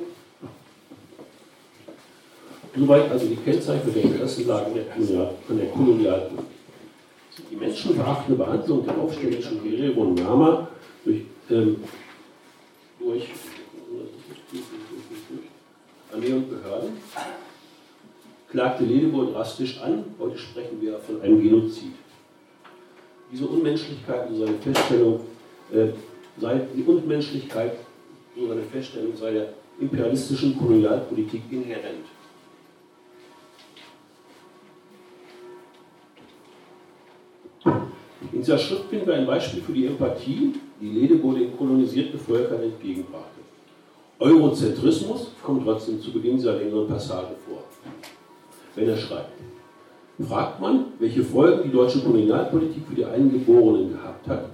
Soweit 2.77 3.11
also 3.11 3.27
die 3.27 3.37
Kennzeichen 3.37 3.93
der 3.93 4.03
der, 4.75 4.85
Kolonial, 4.85 5.35
von 5.47 5.59
der 5.59 5.67
Kolonialpolitik. 5.69 6.47
Die 7.51 7.57
menschenverachtende 7.57 8.39
Behandlung 8.39 8.85
der 8.85 8.99
aufständischen 8.99 9.61
Herero 9.63 10.03
und 10.03 10.15
Nama 10.15 10.69
durch, 11.05 11.23
ähm, 11.51 11.77
durch 12.99 13.29
Armee 16.13 16.33
und 16.33 16.51
Behörden 16.51 16.91
klagte 18.51 18.85
Ledebohr 18.85 19.27
drastisch 19.27 19.81
an. 19.81 20.05
Heute 20.19 20.39
sprechen 20.39 20.81
wir 20.81 20.99
von 20.99 21.21
einem 21.23 21.41
Genozid. 21.41 21.93
Diese 23.33 23.47
Unmenschlichkeit, 23.47 24.29
so 24.29 24.45
seine 24.45 24.59
Feststellung, 24.59 25.21
äh, 25.73 25.89
die 26.77 26.83
Unmenschlichkeit, 26.83 27.79
so 28.37 28.49
seine 28.49 28.63
Feststellung 28.63 29.17
sei 29.17 29.33
der 29.33 29.49
imperialistischen 29.81 30.57
Kolonialpolitik 30.57 31.43
inhärent. 31.51 32.07
In 38.33 38.39
dieser 38.39 38.59
Schrift 38.59 38.89
finden 38.89 39.07
wir 39.07 39.15
ein 39.15 39.27
Beispiel 39.27 39.63
für 39.63 39.73
die 39.73 39.87
Empathie, 39.87 40.55
die 40.81 40.91
Ledebohr 40.91 41.35
den 41.35 41.57
kolonisierten 41.57 42.19
Völkern 42.19 42.63
entgegenbrachte. 42.63 43.41
Eurozentrismus 44.19 45.33
kommt 45.43 45.65
trotzdem 45.65 46.01
zu 46.01 46.13
Beginn 46.13 46.37
dieser 46.37 46.57
längeren 46.57 46.87
Passage 46.87 47.35
vor. 47.47 47.65
Wenn 48.75 48.89
er 48.89 48.97
schreibt, 48.97 49.33
fragt 50.21 50.61
man, 50.61 50.87
welche 50.99 51.25
Folgen 51.25 51.63
die 51.65 51.73
deutsche 51.73 52.01
Kolonialpolitik 52.01 52.87
für 52.87 52.95
die 52.95 53.05
Eingeborenen 53.05 53.93
gehabt 53.93 54.29
hat, 54.29 54.51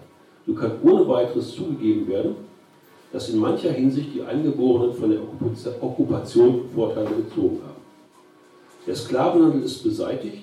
so 0.47 0.55
kann 0.55 0.79
ohne 0.83 1.07
weiteres 1.09 1.55
zugegeben 1.55 2.07
werden, 2.09 2.37
dass 3.17 3.31
in 3.31 3.39
mancher 3.39 3.73
Hinsicht 3.73 4.11
die 4.13 4.21
Eingeborenen 4.21 4.93
von 4.93 5.09
der 5.11 5.21
Okkupation 5.81 6.69
Vorteile 6.75 7.09
gezogen 7.17 7.61
haben. 7.65 7.81
Der 8.87 8.95
Sklavenhandel 8.95 9.63
ist 9.63 9.83
beseitigt, 9.83 10.43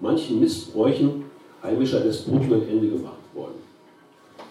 manchen 0.00 0.40
Missbräuchen 0.40 1.24
heimischer 1.62 2.00
Despoten 2.00 2.54
ein 2.54 2.66
Ende 2.66 2.88
gemacht 2.88 3.20
worden. 3.34 3.56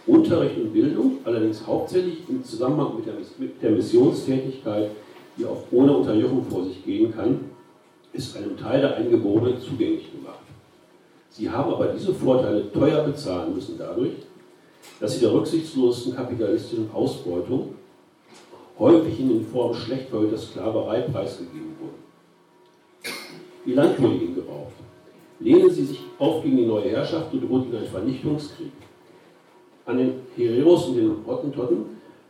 Unterricht 0.06 0.56
und 0.58 0.72
Bildung, 0.72 1.14
allerdings 1.24 1.66
hauptsächlich 1.66 2.20
im 2.30 2.44
Zusammenhang 2.44 2.96
mit 2.96 3.08
der, 3.08 3.16
mit 3.40 3.60
der 3.64 3.72
Missionstätigkeit, 3.72 4.92
die 5.36 5.44
auch 5.44 5.64
ohne 5.72 5.98
Unterjochung 5.98 6.46
vor 6.46 6.66
sich 6.66 6.86
gehen 6.86 7.12
kann, 7.12 7.40
ist 8.12 8.38
einem 8.38 8.56
Teil 8.56 8.82
der 8.82 8.98
Eingeborenen 8.98 9.60
zugänglich 9.60 10.12
gemacht. 10.12 10.46
Sie 11.32 11.50
haben 11.50 11.74
aber 11.74 11.88
diese 11.88 12.14
Vorteile 12.14 12.72
teuer 12.72 13.04
bezahlen 13.04 13.56
müssen 13.56 13.80
dadurch, 13.80 14.12
dass 15.00 15.14
sie 15.14 15.20
der 15.22 15.34
rücksichtslosesten 15.34 16.16
kapitalistischen 16.16 16.90
Ausbeutung, 16.94 17.76
häufig 18.80 19.20
in 19.20 19.46
Form 19.46 19.74
schlecht 19.74 20.10
verhüllter 20.10 20.38
Sklaverei, 20.38 21.02
preisgegeben 21.02 21.76
wurden. 21.80 22.04
Ihr 23.66 23.76
Land 23.76 24.02
wurde 24.02 24.16
ihnen 24.16 24.36
geraubt. 24.36 24.74
Lehnen 25.40 25.70
sie 25.70 25.86
sich 25.86 26.00
auf 26.20 26.44
gegen 26.44 26.58
die 26.58 26.66
neue 26.66 26.90
Herrschaft 26.90 27.34
und 27.34 27.42
droht 27.42 27.66
ihnen 27.66 27.78
ein 27.78 27.88
Vernichtungskrieg. 27.88 28.72
An 29.86 29.98
den 29.98 30.14
Hereros 30.36 30.88
und 30.88 30.98
den 30.98 31.16
Hottentotten 31.26 31.86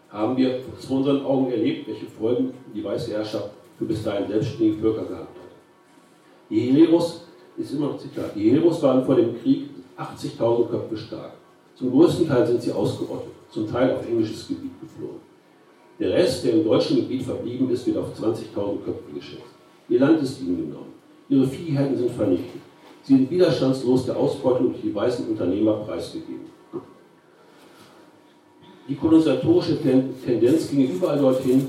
haben 0.09 0.37
wir 0.37 0.61
vor 0.79 0.97
unseren 0.97 1.25
Augen 1.25 1.51
erlebt, 1.51 1.87
welche 1.87 2.05
Folgen 2.05 2.53
die 2.73 2.83
weiße 2.83 3.11
Herrschaft 3.11 3.49
für 3.77 3.85
bis 3.85 4.03
dahin 4.03 4.27
selbstständige 4.27 4.79
Völker 4.79 5.05
gehabt 5.05 5.35
hat. 5.37 5.51
Die 6.49 6.59
Hereros, 6.59 7.25
ist 7.57 7.73
immer 7.73 7.87
noch 7.87 7.97
Zitat, 7.97 8.35
die 8.35 8.51
Hereros 8.51 8.81
waren 8.81 9.05
vor 9.05 9.15
dem 9.15 9.39
Krieg 9.41 9.69
80.000 9.97 10.69
Köpfe 10.69 10.97
stark. 10.97 11.33
Zum 11.75 11.91
größten 11.91 12.27
Teil 12.27 12.45
sind 12.45 12.61
sie 12.61 12.71
ausgerottet, 12.71 13.31
zum 13.49 13.69
Teil 13.69 13.95
auf 13.95 14.07
englisches 14.07 14.47
Gebiet 14.47 14.79
geflohen. 14.79 15.19
Der 15.99 16.11
Rest, 16.11 16.43
der 16.43 16.53
im 16.53 16.63
deutschen 16.63 16.97
Gebiet 16.97 17.23
verblieben 17.23 17.69
ist, 17.69 17.85
wird 17.87 17.97
auf 17.97 18.07
20.000 18.19 18.83
Köpfe 18.83 19.11
geschätzt. 19.13 19.43
Ihr 19.89 19.99
Land 19.99 20.21
ist 20.21 20.41
ihnen 20.41 20.57
genommen. 20.57 20.93
Ihre 21.29 21.47
Viehherden 21.47 21.97
sind 21.97 22.11
vernichtet. 22.11 22.61
Sie 23.03 23.15
sind 23.15 23.29
widerstandslos 23.29 24.05
der 24.05 24.17
Ausbeutung 24.17 24.71
durch 24.71 24.81
die 24.81 24.95
weißen 24.95 25.27
Unternehmer 25.27 25.73
preisgegeben. 25.73 26.53
Die 28.87 28.95
kolonisatorische 28.95 29.79
Tendenz 29.81 30.69
ging 30.69 30.89
überall 30.89 31.17
dorthin, 31.17 31.67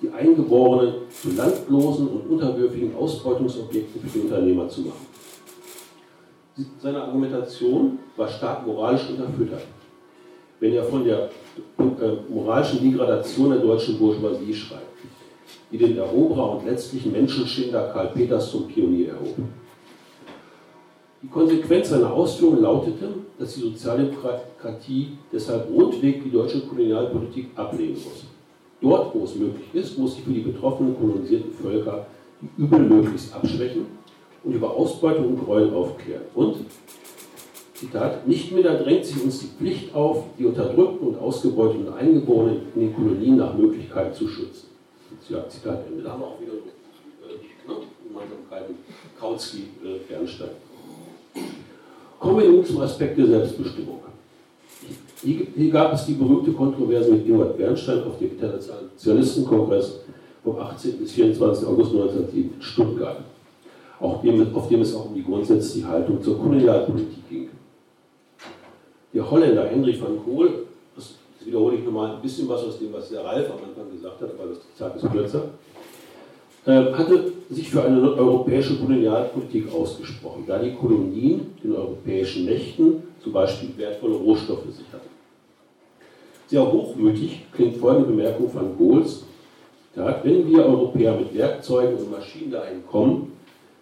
die 0.00 0.08
Eingeborenen 0.10 0.94
zu 1.10 1.30
landlosen 1.36 2.08
und 2.08 2.30
unterwürfigen 2.30 2.94
Ausbeutungsobjekten 2.96 4.00
für 4.00 4.18
die 4.18 4.24
Unternehmer 4.24 4.68
zu 4.68 4.82
machen. 4.82 5.07
Seine 6.82 7.02
Argumentation 7.02 8.00
war 8.16 8.28
stark 8.28 8.66
moralisch 8.66 9.08
unterfüttert. 9.10 9.62
Wenn 10.58 10.72
er 10.72 10.82
von 10.84 11.04
der 11.04 11.30
äh, 11.78 11.82
moralischen 12.28 12.82
Degradation 12.82 13.50
der 13.50 13.60
deutschen 13.60 13.96
Bourgeoisie 13.96 14.54
schreibt, 14.54 14.82
die 15.70 15.78
den 15.78 15.96
Eroberer 15.96 16.56
und 16.56 16.66
letztlichen 16.66 17.12
Menschenschinder 17.12 17.90
Karl 17.92 18.08
Peters 18.08 18.50
zum 18.50 18.66
Pionier 18.66 19.10
erhob. 19.10 19.36
Die 21.22 21.28
Konsequenz 21.28 21.90
seiner 21.90 22.12
Ausführungen 22.12 22.62
lautete, 22.62 23.08
dass 23.38 23.54
die 23.54 23.60
Sozialdemokratie 23.60 25.18
deshalb 25.32 25.70
rundweg 25.70 26.24
die 26.24 26.30
deutsche 26.30 26.60
Kolonialpolitik 26.60 27.50
ablehnen 27.54 27.94
muss. 27.94 28.24
Dort, 28.80 29.14
wo 29.14 29.24
es 29.24 29.34
möglich 29.36 29.66
ist, 29.72 29.96
muss 29.96 30.16
sie 30.16 30.22
für 30.22 30.32
die 30.32 30.40
betroffenen 30.40 30.96
kolonisierten 30.96 31.52
Völker 31.52 32.06
die 32.40 32.62
Übel 32.62 32.80
möglichst 32.80 33.34
abschwächen 33.34 33.97
und 34.44 34.52
über 34.54 34.74
Ausbeutung 34.74 35.28
und 35.28 35.44
Gräuel 35.44 35.72
aufklären. 35.72 36.22
Und, 36.34 36.56
Zitat, 37.74 38.26
nicht 38.26 38.50
minder 38.52 38.74
drängt 38.74 39.04
sich 39.04 39.22
uns 39.22 39.38
die 39.40 39.46
Pflicht 39.46 39.94
auf, 39.94 40.24
die 40.38 40.46
unterdrückten 40.46 41.08
und 41.08 41.18
ausgebeuteten 41.20 41.92
Eingeborenen 41.92 42.62
in 42.74 42.80
den 42.80 42.94
Kolonien 42.94 43.36
nach 43.36 43.54
Möglichkeit 43.54 44.14
zu 44.16 44.26
schützen. 44.26 44.66
Zitat 45.26 45.86
Ende. 45.86 46.02
Da 46.02 46.12
haben 46.12 46.20
wir 46.20 46.26
auch 46.26 46.40
wieder 46.40 46.52
äh, 46.52 47.68
ne, 47.68 47.86
Gemeinsamkeiten 48.08 48.76
Kautsky-Bernstein. 49.18 50.48
Äh, 50.48 51.40
Kommen 52.18 52.40
wir 52.40 52.50
nun 52.50 52.64
zum 52.64 52.80
Aspekt 52.80 53.18
der 53.18 53.26
Selbstbestimmung. 53.26 54.00
Hier 55.22 55.70
gab 55.70 55.92
es 55.94 56.06
die 56.06 56.14
berühmte 56.14 56.52
Kontroverse 56.52 57.12
mit 57.12 57.26
Eduard 57.26 57.56
Bernstein 57.56 58.04
auf 58.04 58.18
dem 58.18 58.30
Internationalen 58.30 58.88
Sozialistenkongress 58.96 60.00
vom 60.44 60.58
18. 60.58 60.98
bis 60.98 61.12
24. 61.12 61.66
August 61.66 61.90
1907 61.90 62.54
in 62.54 62.62
Stuttgart, 62.62 63.18
auf 64.00 64.22
dem, 64.22 64.54
auf 64.54 64.68
dem 64.68 64.80
es 64.80 64.94
auch 64.94 65.06
um 65.06 65.14
die 65.14 65.24
grundsätzliche 65.24 65.88
Haltung 65.88 66.22
zur 66.22 66.38
Kolonialpolitik 66.38 67.28
ging. 67.28 67.48
Der 69.12 69.28
Holländer 69.28 69.66
Henry 69.66 70.00
van 70.00 70.18
Kool, 70.24 70.66
das 70.94 71.14
wiederhole 71.44 71.76
ich 71.76 71.84
nochmal 71.84 72.14
ein 72.14 72.22
bisschen 72.22 72.48
was 72.48 72.62
aus 72.62 72.78
dem, 72.78 72.92
was 72.92 73.08
der 73.08 73.24
Ralf 73.24 73.50
am 73.50 73.68
Anfang 73.68 73.90
gesagt 73.90 74.20
hat, 74.20 74.30
aber 74.38 74.50
das 74.50 74.58
Zeit 74.76 74.96
ist 74.96 75.10
kürzer, 75.10 75.44
äh, 76.66 76.92
hatte 76.92 77.32
sich 77.50 77.70
für 77.70 77.82
eine 77.82 78.00
europäische 78.12 78.76
Kolonialpolitik 78.76 79.72
ausgesprochen, 79.72 80.44
da 80.46 80.58
die 80.58 80.74
Kolonien 80.74 81.54
den 81.64 81.74
europäischen 81.74 82.44
Mächten 82.44 83.02
zum 83.22 83.32
Beispiel 83.32 83.70
wertvolle 83.76 84.14
Rohstoffe 84.14 84.66
sicherten. 84.66 85.08
Sehr 86.46 86.70
hochmütig 86.70 87.46
klingt 87.52 87.76
folgende 87.76 88.10
Bemerkung 88.10 88.50
von 88.50 88.76
Gohls. 88.76 89.24
Wenn 89.94 90.48
wir 90.48 90.64
Europäer 90.64 91.16
mit 91.16 91.36
Werkzeugen 91.36 91.96
und 91.96 92.10
Maschinen 92.10 92.52
dahin 92.52 92.86
kommen, 92.86 93.32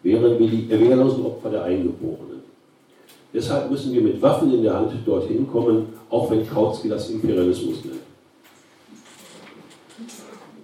wären 0.07 0.39
wir 0.39 0.49
die 0.49 0.71
wehrlosen 0.71 1.27
Opfer 1.27 1.51
der 1.51 1.65
Eingeborenen. 1.65 2.43
Deshalb 3.35 3.71
müssen 3.71 3.93
wir 3.93 4.01
mit 4.01 4.23
Waffen 4.23 4.55
in 4.55 4.63
der 4.63 4.75
Hand 4.75 4.93
dorthin 5.05 5.47
kommen, 5.51 5.89
auch 6.09 6.31
wenn 6.31 6.49
Kautsky 6.49 6.89
das 6.89 7.11
Imperialismus 7.11 7.85
nennt. 7.85 8.07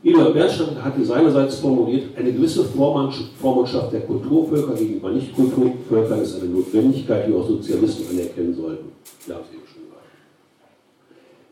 Eduard 0.04 0.34
Bernstein 0.34 0.82
hatte 0.82 1.04
seinerseits 1.04 1.56
formuliert, 1.56 2.16
eine 2.16 2.32
gewisse 2.32 2.64
Vormundschaft 2.64 3.92
der 3.92 4.00
Kulturvölker 4.00 4.74
gegenüber 4.74 5.10
Nicht-Kulturvölkern 5.10 6.22
ist 6.22 6.40
eine 6.40 6.50
Notwendigkeit, 6.50 7.28
die 7.28 7.34
auch 7.34 7.46
Sozialisten 7.46 8.04
anerkennen 8.10 8.54
sollten. 8.54 8.90
Wir 9.26 9.34
haben 9.34 9.44
es 9.48 9.54
eben 9.54 9.66
schon 9.72 9.82
gesagt. 9.84 10.08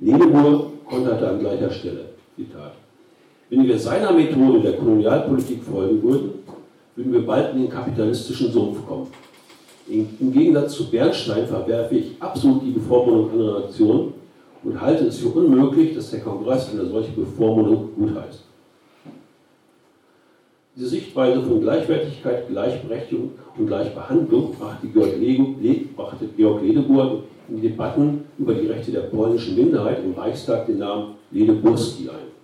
Ledebour 0.01 0.73
konterte 0.89 1.29
an 1.29 1.39
gleicher 1.41 1.71
Stelle. 1.71 2.07
Zitat. 2.37 2.73
Wenn 3.51 3.67
wir 3.67 3.79
seiner 3.79 4.13
Methode 4.13 4.61
der 4.61 4.75
Kolonialpolitik 4.75 5.63
folgen 5.63 6.03
würden, 6.03 6.31
würden 7.01 7.13
wir 7.15 7.27
bald 7.27 7.55
in 7.55 7.63
den 7.63 7.71
kapitalistischen 7.71 8.53
Sumpf 8.53 8.87
kommen. 8.87 9.07
Im 9.89 10.33
Gegensatz 10.33 10.75
zu 10.75 10.91
Bernstein 10.91 11.47
verwerfe 11.47 11.97
ich 11.97 12.13
absolut 12.21 12.63
die 12.63 12.73
Bevormundung 12.73 13.31
anderer 13.31 13.61
Nationen 13.61 14.13
und 14.63 14.79
halte 14.79 15.07
es 15.07 15.19
für 15.19 15.29
unmöglich, 15.29 15.95
dass 15.95 16.11
der 16.11 16.21
Kongress 16.21 16.71
eine 16.71 16.85
solche 16.85 17.13
Bevormundung 17.13 17.89
gutheißt. 17.97 18.45
Diese 20.77 20.89
Sichtweise 20.89 21.43
von 21.43 21.63
Gleichwertigkeit, 21.63 22.49
Gleichberechtigung 22.49 23.31
und 23.57 23.67
Gleichbehandlung 23.67 24.55
brachte 24.55 24.87
Georg, 24.87 25.19
Georg 26.37 26.63
Ledebour 26.63 27.23
in 27.49 27.57
die 27.57 27.69
Debatten 27.69 28.25
über 28.39 28.55
die 28.55 28.67
Rechte 28.67 28.93
der 28.93 29.01
polnischen 29.01 29.57
Minderheit 29.57 30.05
im 30.05 30.13
Reichstag 30.13 30.67
den 30.67 30.79
Namen 30.79 31.15
Ledeburski 31.31 32.11
ein. 32.11 32.40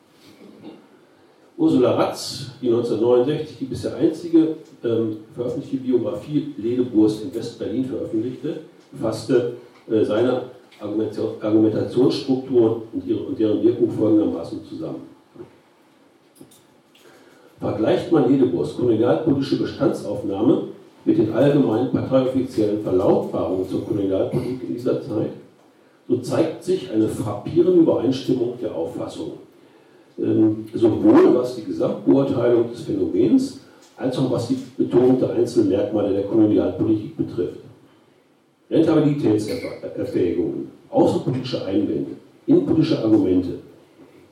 Ursula 1.58 1.92
Ratz, 1.92 2.50
die 2.60 2.68
1969 2.68 3.56
die 3.58 3.64
bisher 3.64 3.96
einzige 3.96 4.56
ähm, 4.84 5.16
veröffentlichte 5.34 5.78
Biografie 5.78 6.52
Ledeburs 6.58 7.22
in 7.22 7.34
West-Berlin 7.34 7.86
veröffentlichte, 7.86 8.60
fasste 9.00 9.54
äh, 9.90 10.04
seine 10.04 10.42
Argumentationsstruktur 10.78 12.82
und, 12.92 13.06
ihre, 13.06 13.20
und 13.20 13.38
deren 13.38 13.62
Wirkung 13.62 13.90
folgendermaßen 13.90 14.62
zusammen. 14.66 15.00
Vergleicht 17.58 18.12
man 18.12 18.30
Ledeburs 18.30 18.76
kolonialpolitische 18.76 19.56
Bestandsaufnahme 19.56 20.64
mit 21.06 21.16
den 21.16 21.32
allgemeinen 21.32 21.90
parteioffiziellen 21.90 22.82
Verlautbarungen 22.82 23.66
zur 23.66 23.82
Kolonialpolitik 23.86 24.64
in 24.68 24.74
dieser 24.74 25.00
Zeit, 25.00 25.30
so 26.06 26.18
zeigt 26.18 26.62
sich 26.62 26.90
eine 26.90 27.08
frappierende 27.08 27.80
Übereinstimmung 27.80 28.58
der 28.60 28.74
Auffassungen. 28.74 29.45
Ähm, 30.18 30.64
sowohl 30.72 31.34
was 31.34 31.56
die 31.56 31.64
Gesamtbeurteilung 31.64 32.70
des 32.70 32.80
Phänomens 32.82 33.60
als 33.98 34.16
auch 34.18 34.30
was 34.30 34.48
die 34.48 34.58
Betonung 34.76 35.18
der 35.20 35.30
einzelnen 35.34 35.68
Merkmale 35.68 36.12
der 36.14 36.24
Kolonialpolitik 36.24 37.16
betrifft. 37.16 37.60
Rentabilitätserwägungen, 38.70 40.68
außenpolitische 40.90 41.64
Einwände, 41.64 42.12
innenpolitische 42.46 42.98
Argumente, 42.98 43.58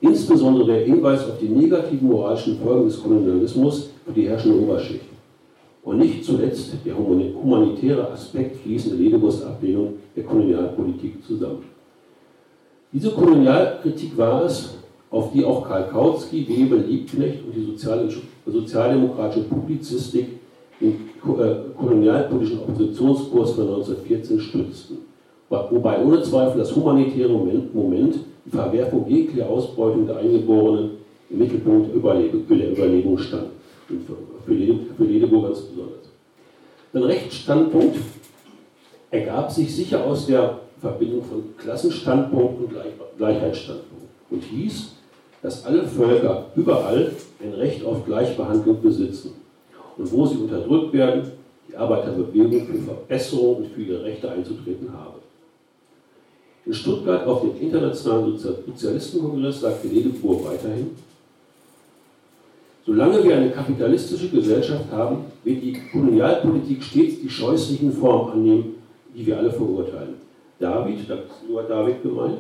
insbesondere 0.01 0.67
der 0.67 0.85
Hinweis 0.85 1.25
auf 1.29 1.39
die 1.39 1.49
negativen 1.49 2.09
moralischen 2.09 2.59
Folgen 2.59 2.87
des 2.87 3.03
Kolonialismus 3.03 3.91
für 4.05 4.13
die 4.13 4.29
herrschende 4.29 4.61
Oberschicht 4.61 5.05
und 5.83 5.99
nicht 5.99 6.25
zuletzt 6.25 6.73
der 6.85 6.97
humanitäre 6.97 8.11
Aspekt 8.11 8.57
fließende 8.57 8.97
Ledebus-Ablehnung 8.97 9.95
der 10.17 10.25
Kolonialpolitik 10.25 11.25
zusammen. 11.25 11.65
Diese 12.93 13.11
Kolonialkritik 13.11 14.17
war 14.17 14.45
es, 14.45 14.79
auf 15.15 15.31
die 15.33 15.45
auch 15.45 15.67
Karl 15.67 15.89
Kautsky, 15.89 16.47
Webel, 16.49 16.81
Liebknecht 16.89 17.39
und 17.47 17.55
die 17.55 18.53
sozialdemokratische 18.53 19.45
Publizistik 19.45 20.27
den 20.81 20.91
äh, 20.91 21.55
kolonialpolitischen 21.79 22.59
Oppositionskurs 22.59 23.53
von 23.53 23.69
1914 23.69 24.41
stützten, 24.41 24.99
wobei 25.49 26.03
ohne 26.03 26.21
Zweifel 26.21 26.59
das 26.59 26.75
humanitäre 26.75 27.29
Moment, 27.29 28.17
die 28.45 28.51
Verwerfung 28.51 29.07
jeglicher 29.09 29.49
Ausbeutung 29.49 30.05
der 30.09 30.17
Eingeborenen 30.17 30.91
im 31.31 31.39
Mittelpunkt 31.39 31.95
der, 31.95 32.73
Überlebung 32.73 33.17
stand. 33.17 33.47
Und 33.89 34.01
für, 34.05 34.17
für 34.97 35.05
Ledeburg 35.05 35.45
ganz 35.45 35.61
besonders. 35.61 36.09
Sein 36.93 37.03
Rechtsstandpunkt 37.05 37.99
ergab 39.13 39.53
sich 39.53 39.75
sicher 39.75 40.05
aus 40.05 40.27
der 40.27 40.59
Verbindung 40.81 41.23
von 41.23 41.45
Klassenstandpunkt 41.57 42.61
und 42.61 42.71
Gleichheitsstandpunkt 43.17 44.05
und 44.31 44.43
hieß, 44.43 44.95
dass 45.45 45.67
alle 45.67 45.87
Völker 45.87 46.47
überall 46.57 47.13
ein 47.39 47.53
Recht 47.53 47.85
auf 47.85 48.07
Gleichbehandlung 48.07 48.81
besitzen 48.81 49.33
und 49.99 50.11
wo 50.11 50.25
sie 50.25 50.39
unterdrückt 50.39 50.95
werden, 50.95 51.33
die 51.69 51.77
Arbeiterbewegung 51.77 52.67
für 52.67 52.79
Verbesserung 52.79 53.57
und 53.57 53.67
für 53.67 53.83
ihre 53.83 54.05
Rechte 54.05 54.31
einzutreten 54.31 54.91
habe. 54.91 55.19
In 56.65 56.73
Stuttgart 56.73 57.27
auf 57.27 57.43
dem 57.43 57.61
Internationalen 57.61 58.39
Sozialistenkongress 58.39 59.61
sagte 59.61 59.89
Ledepur 59.89 60.47
weiterhin, 60.47 60.93
solange 62.87 63.23
wir 63.23 63.37
eine 63.37 63.51
kapitalistische 63.51 64.31
Gesellschaft 64.31 64.91
haben, 64.91 65.27
wird 65.45 65.63
die 65.63 65.79
Kolonialpolitik 65.93 66.83
stets 66.83 67.21
die 67.21 67.29
scheußlichen 67.29 67.93
Formen 67.93 68.33
annehmen, 68.33 68.75
die 69.15 69.27
wir 69.27 69.37
alle 69.37 69.53
verurteilen. 69.53 70.15
David, 70.59 71.01
da 71.07 71.17
ist 71.17 71.47
nur 71.47 71.63
David 71.65 72.03
gemeint, 72.03 72.39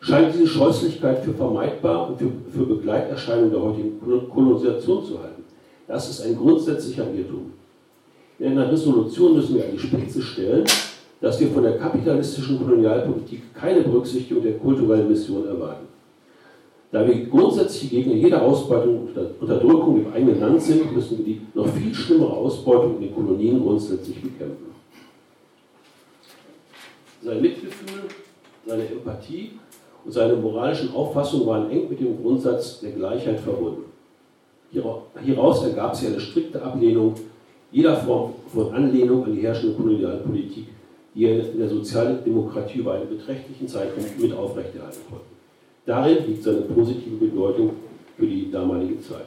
scheint 0.00 0.34
diese 0.34 0.46
Scheußlichkeit 0.46 1.24
für 1.24 1.32
vermeidbar 1.32 2.08
und 2.08 2.18
für, 2.18 2.30
für 2.52 2.66
Begleiterscheinungen 2.66 3.50
der 3.50 3.62
heutigen 3.62 4.00
Kolonisation 4.30 5.04
zu 5.04 5.18
halten. 5.22 5.44
Das 5.86 6.10
ist 6.10 6.22
ein 6.22 6.36
grundsätzlicher 6.36 7.04
Irrtum. 7.12 7.52
In 8.38 8.52
einer 8.52 8.70
Resolution 8.70 9.34
müssen 9.34 9.56
wir 9.56 9.64
an 9.64 9.70
die 9.72 9.78
Spitze 9.78 10.20
stellen, 10.20 10.64
dass 11.20 11.40
wir 11.40 11.48
von 11.48 11.62
der 11.62 11.78
kapitalistischen 11.78 12.58
Kolonialpolitik 12.58 13.54
keine 13.54 13.80
Berücksichtigung 13.80 14.42
der 14.42 14.58
kulturellen 14.58 15.08
Mission 15.08 15.46
erwarten. 15.46 15.86
Da 16.92 17.06
wir 17.06 17.26
grundsätzlich 17.26 17.90
gegen 17.90 18.12
jede 18.12 18.40
Ausbeutung 18.40 19.08
und 19.08 19.18
Unterdrückung 19.40 20.04
im 20.04 20.12
eigenen 20.12 20.40
Land 20.40 20.62
sind, 20.62 20.94
müssen 20.94 21.18
wir 21.18 21.24
die 21.24 21.40
noch 21.54 21.68
viel 21.68 21.94
schlimmere 21.94 22.32
Ausbeutung 22.32 22.96
in 22.96 23.02
den 23.02 23.14
Kolonien 23.14 23.60
grundsätzlich 23.60 24.20
bekämpfen. 24.20 24.66
Sein 27.22 27.40
Mitgefühl, 27.40 28.02
seine 28.66 28.86
Empathie 28.86 29.52
und 30.06 30.12
seine 30.12 30.34
moralischen 30.34 30.94
Auffassungen 30.94 31.46
waren 31.46 31.70
eng 31.70 31.88
mit 31.90 31.98
dem 31.98 32.22
Grundsatz 32.22 32.80
der 32.80 32.92
Gleichheit 32.92 33.40
verbunden. 33.40 33.84
Hieraus 34.70 35.64
ergab 35.64 35.96
sich 35.96 36.08
eine 36.08 36.20
strikte 36.20 36.62
Ablehnung 36.62 37.14
jeder 37.72 37.96
Form 37.96 38.34
von 38.52 38.72
Anlehnung 38.72 39.24
an 39.24 39.34
die 39.34 39.42
herrschende 39.42 39.74
Kolonialpolitik, 39.74 40.68
die 41.14 41.24
er 41.24 41.50
in 41.50 41.58
der 41.58 41.68
Sozialdemokratie 41.68 42.78
über 42.78 42.94
einen 42.94 43.08
beträchtlichen 43.08 43.66
Zeitraum 43.66 44.04
mit 44.18 44.32
aufrechterhalten 44.32 45.00
konnte. 45.10 45.24
Darin 45.84 46.26
liegt 46.26 46.44
seine 46.44 46.60
positive 46.62 47.16
Bedeutung 47.16 47.70
für 48.16 48.26
die 48.26 48.50
damalige 48.50 49.00
Zeit. 49.00 49.26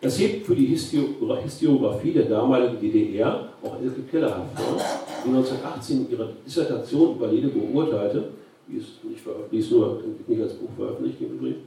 Das 0.00 0.18
hebt 0.18 0.46
für 0.46 0.54
die 0.54 0.66
Historiografie 0.66 2.12
der 2.12 2.24
damaligen 2.24 2.80
DDR 2.80 3.48
auch 3.62 3.80
Elke 3.80 4.02
Keller 4.10 4.28
hervor, 4.28 4.80
die 5.24 5.28
1918 5.28 6.06
ihre 6.10 6.32
Dissertation 6.44 7.16
über 7.16 7.28
Lede 7.28 7.48
beurteilte, 7.48 8.28
die 8.68 8.76
ist 8.76 9.04
nicht, 9.04 9.22
die 9.50 9.58
ist 9.58 9.70
nur 9.70 10.02
nicht 10.26 10.42
als 10.42 10.54
Buch 10.54 10.70
veröffentlicht 10.76 11.20
im 11.20 11.38
Übrigen. 11.38 11.62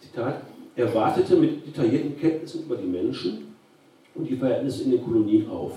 Zitat, 0.00 0.42
er 0.76 0.94
wartete 0.94 1.36
mit 1.36 1.66
detaillierten 1.66 2.18
Kenntnissen 2.18 2.64
über 2.64 2.76
die 2.76 2.86
Menschen 2.86 3.54
und 4.14 4.28
die 4.28 4.36
Verhältnisse 4.36 4.84
in 4.84 4.92
den 4.92 5.02
Kolonien 5.02 5.48
auf. 5.50 5.72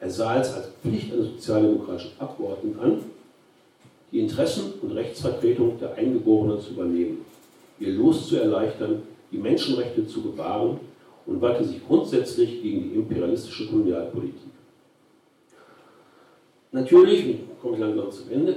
Er 0.00 0.10
sah 0.10 0.40
es 0.40 0.52
als 0.52 0.68
Pflicht 0.82 1.12
eines 1.12 1.28
sozialdemokratischen 1.28 2.12
Abgeordneten 2.18 2.78
an, 2.80 3.00
die 4.12 4.20
Interessen 4.20 4.74
und 4.82 4.92
Rechtsvertretung 4.92 5.78
der 5.78 5.94
Eingeborenen 5.94 6.60
zu 6.60 6.72
übernehmen, 6.72 7.24
ihr 7.78 7.92
Los 7.92 8.28
zu 8.28 8.36
erleichtern, 8.36 9.02
die 9.30 9.38
Menschenrechte 9.38 10.06
zu 10.06 10.22
bewahren 10.22 10.78
und 11.26 11.40
wandte 11.40 11.64
sich 11.64 11.86
grundsätzlich 11.86 12.62
gegen 12.62 12.82
die 12.84 12.94
imperialistische 12.96 13.68
Kolonialpolitik. 13.68 14.34
Natürlich, 16.72 17.36
komme 17.60 17.74
ich 17.74 17.80
langsam 17.80 18.10
zum 18.10 18.30
Ende, 18.30 18.56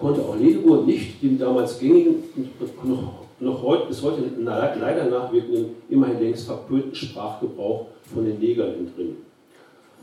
konnte 0.00 0.22
auch 0.22 0.36
Ledebour 0.36 0.84
nicht 0.84 1.22
den 1.22 1.38
damals 1.38 1.78
gängigen 1.78 2.22
und 2.36 2.88
noch, 2.88 3.12
noch 3.40 3.62
heute, 3.62 3.86
bis 3.88 4.02
heute 4.02 4.22
leider 4.38 5.06
nachwirkenden, 5.06 5.76
immerhin 5.90 6.20
längst 6.20 6.46
verpönten 6.46 6.94
Sprachgebrauch 6.94 7.86
von 8.12 8.24
den 8.24 8.38
Negern 8.38 8.74
entrinnen. 8.74 9.16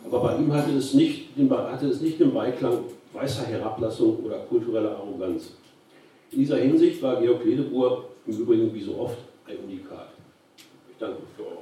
Aber 0.05 0.19
bei 0.19 0.37
ihm 0.37 0.51
hatte 0.51 0.71
es 0.71 0.93
nicht 0.93 1.37
den, 1.37 1.49
hatte 1.49 1.87
es 1.87 2.01
nicht 2.01 2.19
den 2.19 2.33
Beiklang 2.33 2.79
weißer 3.13 3.45
Herablassung 3.45 4.17
oder 4.25 4.39
kultureller 4.39 4.97
Arroganz. 4.97 5.53
In 6.31 6.39
dieser 6.39 6.57
Hinsicht 6.57 7.01
war 7.01 7.21
Georg 7.21 7.43
Ledebour 7.45 8.05
im 8.25 8.37
Übrigen 8.37 8.73
wie 8.73 8.81
so 8.81 8.97
oft 8.97 9.17
ein 9.47 9.57
Unikat. 9.63 10.09
Ich 10.57 10.97
danke 10.99 11.17
für 11.35 11.43
eure 11.43 11.60